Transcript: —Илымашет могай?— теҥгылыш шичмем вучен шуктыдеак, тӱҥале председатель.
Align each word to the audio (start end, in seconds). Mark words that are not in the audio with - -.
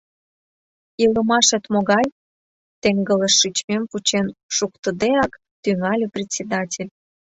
—Илымашет 1.03 1.63
могай?— 1.73 2.07
теҥгылыш 2.81 3.33
шичмем 3.39 3.83
вучен 3.91 4.27
шуктыдеак, 4.55 5.31
тӱҥале 5.63 6.07
председатель. 6.15 6.89